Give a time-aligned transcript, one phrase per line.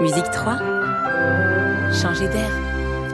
[0.00, 0.58] Musique 3.
[1.92, 2.67] Changer d'air.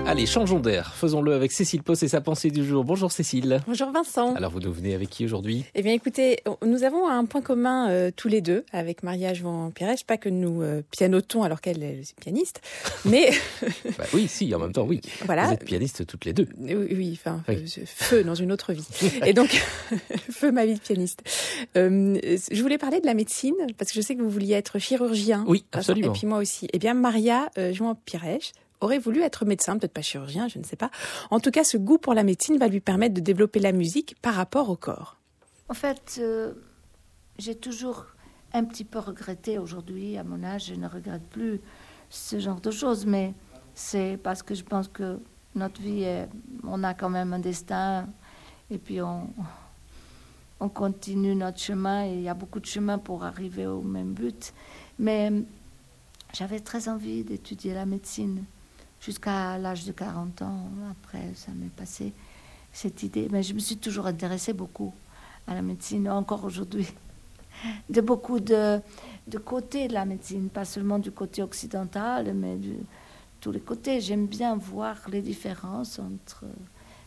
[0.07, 0.93] Allez, changeons d'air.
[0.95, 2.85] Faisons-le avec Cécile Post et sa pensée du jour.
[2.85, 3.61] Bonjour Cécile.
[3.67, 4.35] Bonjour Vincent.
[4.35, 5.65] Alors vous nous venez avec qui aujourd'hui?
[5.75, 9.73] Eh bien écoutez, nous avons un point commun euh, tous les deux avec Maria Joan
[9.73, 12.61] Pires, pas que nous euh, pianotons alors qu'elle est pianiste,
[13.07, 13.31] mais
[13.97, 15.01] bah oui, si, en même temps, oui.
[15.25, 15.47] Voilà.
[15.47, 16.49] Vous êtes pianistes toutes les deux.
[16.59, 17.65] Oui, oui enfin, oui.
[17.79, 18.87] Euh, feu dans une autre vie.
[19.25, 19.49] et donc,
[20.31, 21.23] feu ma vie de pianiste.
[21.77, 22.19] Euh,
[22.51, 25.45] je voulais parler de la médecine parce que je sais que vous vouliez être chirurgien.
[25.47, 26.13] Oui, absolument.
[26.13, 26.69] Et puis moi aussi.
[26.73, 28.53] Eh bien, Maria euh, Joan Pires
[28.85, 30.91] aurait voulu être médecin, peut-être pas chirurgien, je ne sais pas.
[31.31, 34.17] En tout cas, ce goût pour la médecine va lui permettre de développer la musique
[34.23, 35.17] par rapport au corps.
[35.69, 36.53] En fait, euh,
[37.39, 38.07] j'ai toujours
[38.53, 41.61] un petit peu regretté aujourd'hui, à mon âge, je ne regrette plus
[42.11, 43.35] ce genre de choses, mais
[43.75, 45.19] c'est parce que je pense que
[45.55, 46.29] notre vie, est,
[46.63, 48.07] on a quand même un destin,
[48.71, 49.29] et puis on,
[50.61, 54.13] on continue notre chemin, et il y a beaucoup de chemin pour arriver au même
[54.13, 54.53] but.
[54.99, 55.33] Mais
[56.33, 58.45] j'avais très envie d'étudier la médecine
[59.05, 60.69] jusqu'à l'âge de 40 ans.
[60.91, 62.13] Après, ça m'est passé
[62.73, 63.29] cette idée.
[63.31, 64.93] Mais je me suis toujours intéressée beaucoup
[65.47, 66.87] à la médecine, encore aujourd'hui,
[67.91, 68.81] de beaucoup de,
[69.29, 72.77] de côtés de la médecine, pas seulement du côté occidental, mais de
[73.41, 74.01] tous les côtés.
[74.01, 76.47] J'aime bien voir les différences entre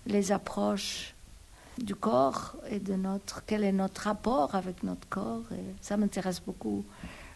[0.05, 1.15] les approches
[1.79, 5.43] du corps et de notre quel est notre rapport avec notre corps.
[5.81, 6.85] Ça m'intéresse beaucoup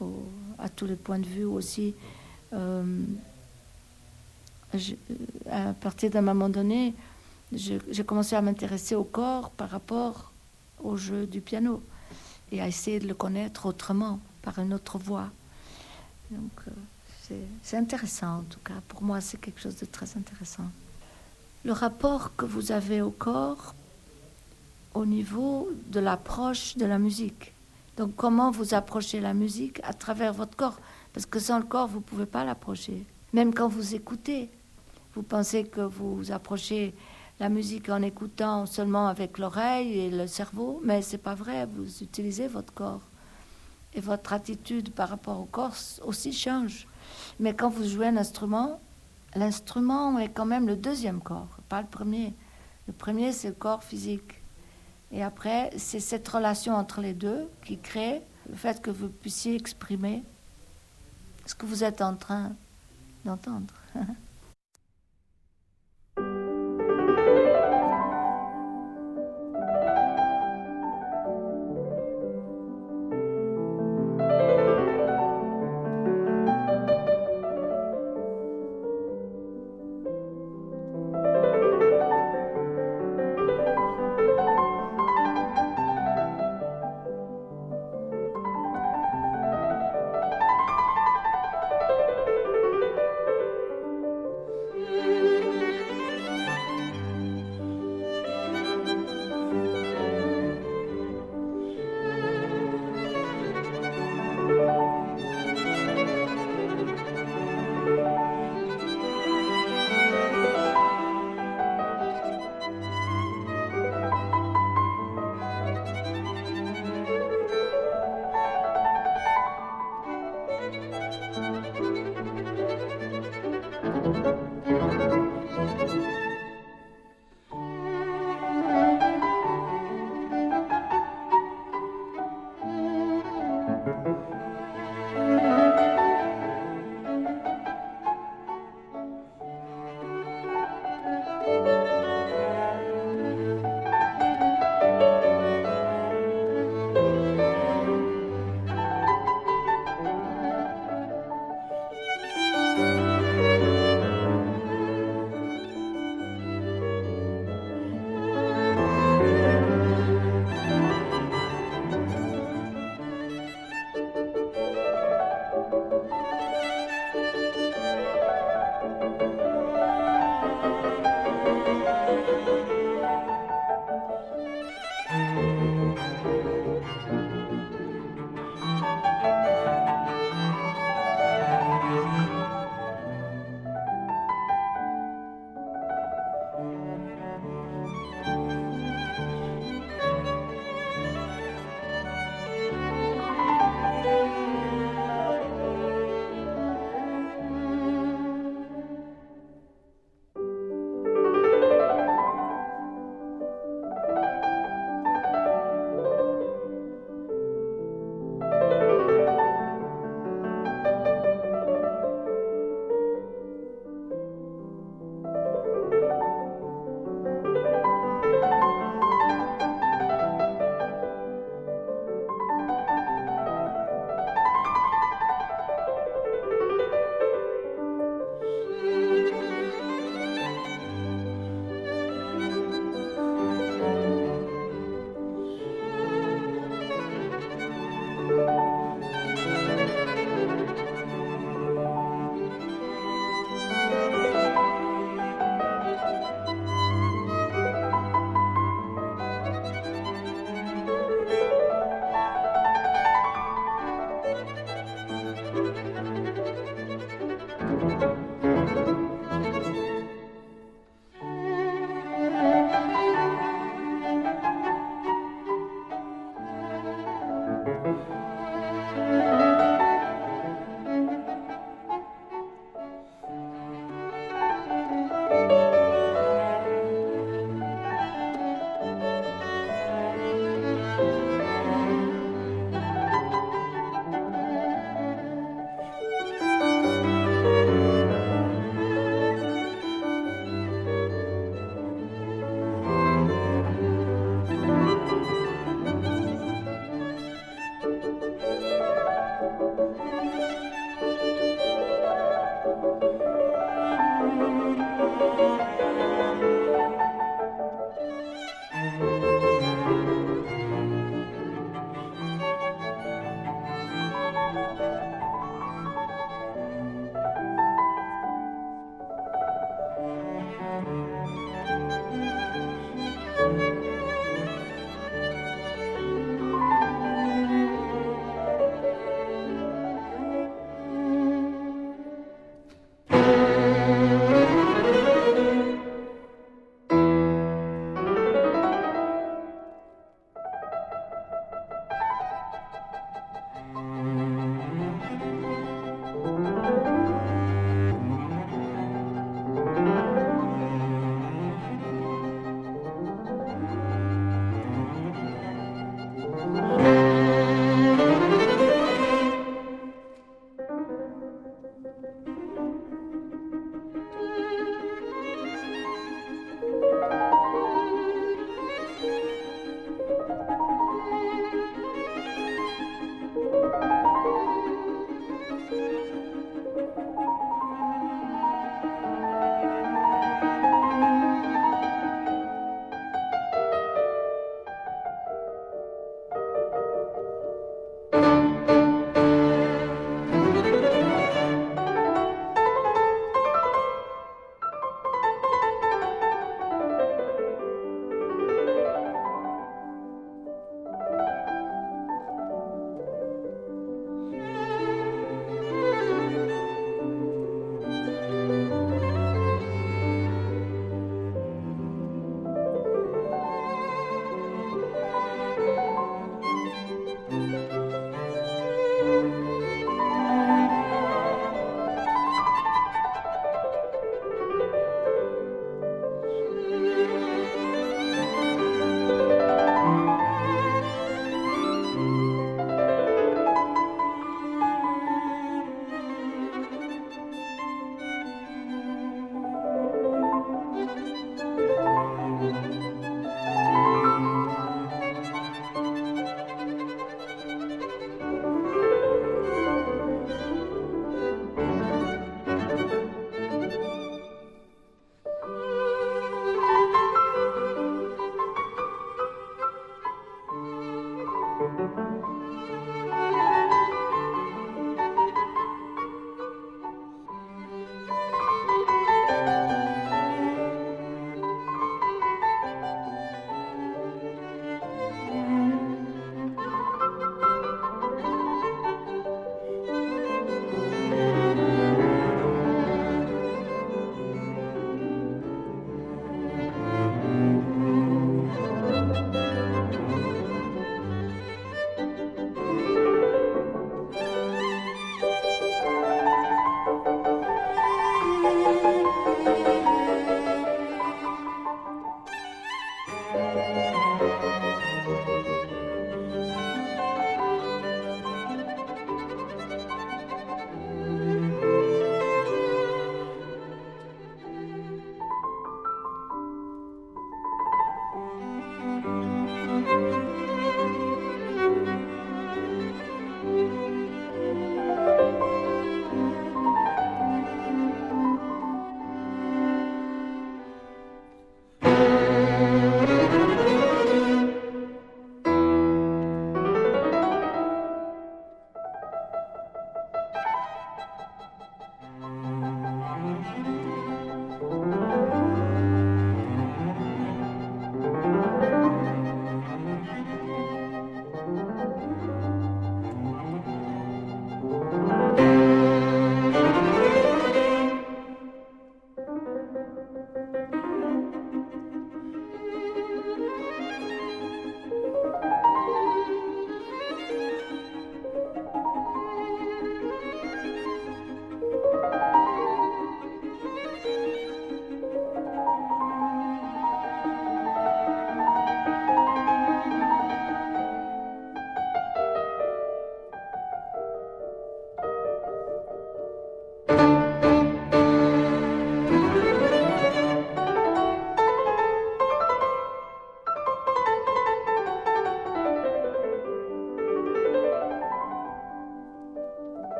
[0.00, 0.22] au,
[0.58, 1.94] à tous les points de vue aussi.
[2.52, 2.84] Euh,
[4.74, 4.94] je,
[5.50, 6.94] à partir d'un moment donné,
[7.52, 10.32] j'ai commencé à m'intéresser au corps par rapport
[10.82, 11.82] au jeu du piano
[12.50, 15.30] et à essayer de le connaître autrement, par une autre voie.
[16.30, 16.70] Donc, euh,
[17.62, 18.74] c'est intéressant en tout cas.
[18.88, 20.64] Pour moi, c'est quelque chose de très intéressant.
[21.64, 23.74] Le rapport que vous avez au corps
[24.94, 27.52] au niveau de l'approche de la musique.
[27.96, 30.78] Donc, comment vous approchez la musique à travers votre corps?
[31.12, 33.04] Parce que sans le corps, vous ne pouvez pas l'approcher.
[33.32, 34.50] Même quand vous écoutez,
[35.14, 36.94] vous pensez que vous approchez
[37.38, 41.66] la musique en écoutant seulement avec l'oreille et le cerveau, mais c'est pas vrai.
[41.66, 43.02] Vous utilisez votre corps
[43.94, 45.74] et votre attitude par rapport au corps
[46.04, 46.86] aussi change.
[47.40, 48.80] Mais quand vous jouez un instrument,
[49.34, 52.32] l'instrument est quand même le deuxième corps, pas le premier.
[52.86, 54.40] Le premier, c'est le corps physique.
[55.10, 59.54] Et après, c'est cette relation entre les deux qui crée le fait que vous puissiez
[59.56, 60.22] exprimer
[61.44, 62.52] ce que vous êtes en train
[63.24, 63.74] d'entendre.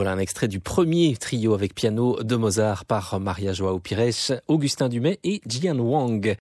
[0.00, 4.88] Voilà un extrait du premier trio avec piano de Mozart par Maria Joao Pires, Augustin
[4.88, 6.26] Dumay et Jian Wang.